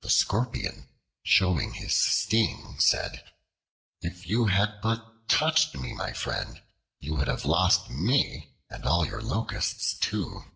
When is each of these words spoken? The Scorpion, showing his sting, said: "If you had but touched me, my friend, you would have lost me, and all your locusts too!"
The 0.00 0.08
Scorpion, 0.08 0.88
showing 1.22 1.74
his 1.74 1.94
sting, 1.94 2.78
said: 2.80 3.30
"If 4.00 4.26
you 4.26 4.46
had 4.46 4.80
but 4.80 5.28
touched 5.28 5.76
me, 5.76 5.92
my 5.92 6.14
friend, 6.14 6.62
you 6.98 7.14
would 7.16 7.28
have 7.28 7.44
lost 7.44 7.90
me, 7.90 8.54
and 8.70 8.86
all 8.86 9.04
your 9.04 9.20
locusts 9.20 9.92
too!" 9.92 10.50